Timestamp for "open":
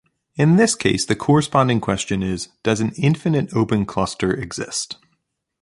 3.53-3.85